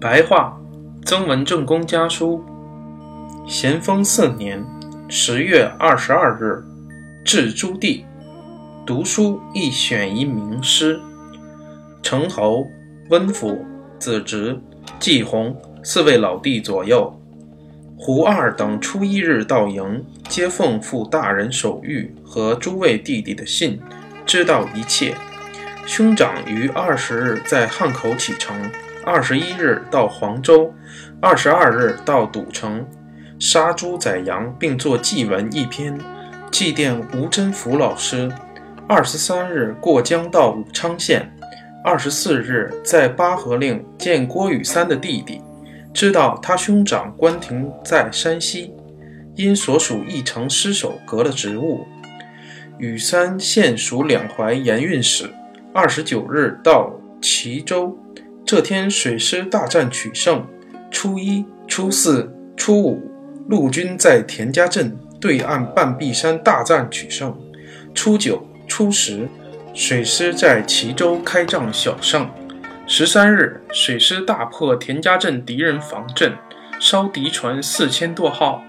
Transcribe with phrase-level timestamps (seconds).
[0.00, 0.58] 白话，
[1.04, 2.42] 曾文正公家书。
[3.46, 4.64] 咸丰四年
[5.10, 6.64] 十月二十二日，
[7.22, 8.02] 至朱棣。
[8.86, 10.98] 读书亦选一名诗。
[12.02, 12.66] 程侯、
[13.10, 13.62] 温府、
[13.98, 14.58] 子侄、
[14.98, 15.54] 季弘
[15.84, 17.14] 四位老弟左右，
[17.98, 23.78] 胡二等初一日到营，皆奉父大人手谕和诸位弟弟的信，
[24.24, 25.14] 知道一切。
[25.84, 28.56] 兄长于二十日在汉口启程，
[29.12, 30.72] 二十一日到黄州，
[31.20, 32.86] 二十二日到赌城，
[33.40, 35.98] 杀猪宰羊，并作祭文一篇，
[36.52, 38.30] 祭奠吴真福老师。
[38.86, 41.28] 二十三日过江到武昌县，
[41.84, 45.42] 二十四日在八河令见郭雨三的弟弟，
[45.92, 48.72] 知道他兄长关停在山西，
[49.34, 51.84] 因所属一城失守，革了职务。
[52.78, 55.28] 雨三现属两淮盐运使。
[55.74, 57.98] 二十九日到齐州，
[58.50, 60.44] 这天水师大战取胜。
[60.90, 63.00] 初一、初四、初五，
[63.48, 67.32] 陆军在田家镇对岸半壁山大战取胜。
[67.94, 69.28] 初九、初十，
[69.72, 72.28] 水师在齐州开仗小胜。
[72.88, 76.32] 十三日，水师大破田家镇敌人防阵，
[76.80, 78.64] 烧敌船四千多号。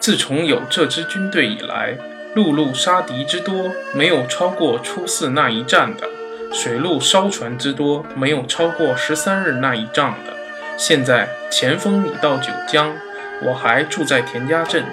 [0.00, 1.96] 自从有这支军队以来，
[2.34, 6.08] 陆路杀敌之多，没有超过初四那一战的。
[6.52, 10.32] 水陆烧船之多，没有超过十三日那一仗的。
[10.76, 12.94] 现在前锋已到九江，
[13.42, 14.84] 我还住在田家镇，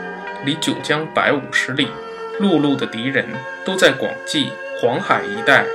[0.45, 1.89] 离九江百五十里。
[2.39, 3.25] 陆路的敌人
[3.65, 5.65] 都在广济、黄海一带。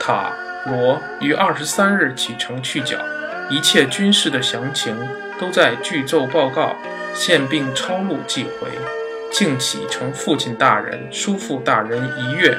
[0.00, 0.32] 塔
[0.64, 2.96] 罗于二十三日启程去剿，
[3.50, 4.96] 一切军事的详情
[5.38, 6.74] 都在具奏报告，
[7.12, 8.68] 现并抄录寄回。
[9.30, 12.56] 敬启承父亲大人、叔父大人一阅。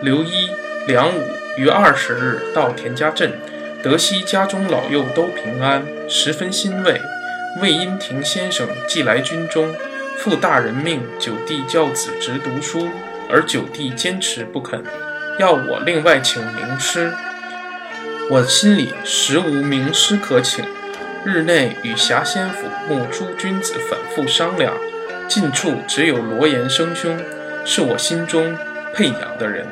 [0.00, 0.48] 刘一、
[0.86, 1.22] 梁武。
[1.56, 3.32] 于二十日到田家镇，
[3.82, 7.00] 得悉家中老幼都平安，十分欣慰。
[7.60, 9.74] 魏因亭先生寄来军中，
[10.18, 12.90] 父大人命九弟教子侄读书，
[13.30, 14.84] 而九弟坚持不肯，
[15.38, 17.10] 要我另外请名师。
[18.28, 20.64] 我心里实无名师可请，
[21.24, 24.74] 日内与霞仙府穆诸君子反复商量，
[25.26, 27.18] 近处只有罗延生兄，
[27.64, 28.54] 是我心中
[28.92, 29.66] 配养的人。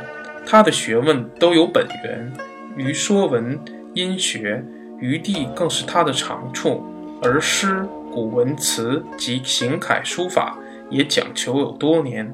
[0.47, 2.32] 他的学问都有本源，
[2.77, 3.59] 于说文、
[3.94, 4.65] 音学、
[5.00, 6.84] 余地更是他的长处。
[7.22, 7.82] 而诗、
[8.12, 10.59] 古文词及行楷书法
[10.91, 12.31] 也讲求有多年。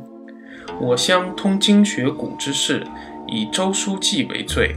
[0.80, 2.84] 我乡通经学古之事，
[3.28, 4.74] 以周书记为最，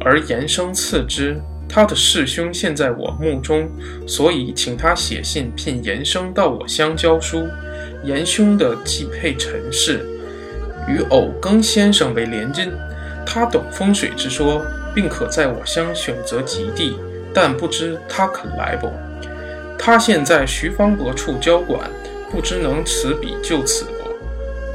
[0.00, 1.40] 而延生次之。
[1.66, 3.66] 他的师兄现在我墓中，
[4.06, 7.48] 所以请他写信聘延生到我乡教书。
[8.04, 10.06] 延兄的继配陈氏。
[10.86, 12.72] 与偶庚先生为连襟，
[13.26, 14.64] 他懂风水之说，
[14.94, 16.98] 并可在我乡选择吉地，
[17.32, 18.90] 但不知他肯来不？
[19.78, 21.90] 他现在徐方伯处交管，
[22.30, 24.08] 不知能此笔就此不？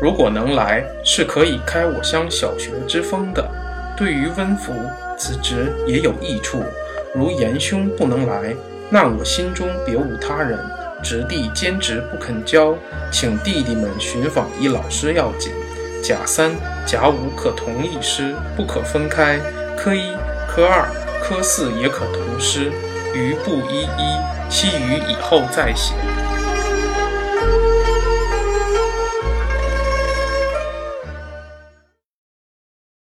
[0.02, 3.48] 如果能来，是可以开我乡小学之风的，
[3.98, 4.74] 对于温福
[5.18, 6.64] 子侄也有益处。
[7.14, 8.56] 如严兄不能来，
[8.90, 10.60] 那我心中别无他人，
[11.04, 12.76] 侄弟兼职不肯教，
[13.12, 15.52] 请弟弟们寻访一老师要紧。
[16.02, 16.56] 甲三、
[16.86, 19.40] 甲五可同一师，不可分开。
[19.78, 20.16] 科一、
[20.48, 20.90] 科二、
[21.22, 22.72] 科四也可同师，
[23.14, 24.18] 余不一一，
[24.50, 25.94] 其余以后再写。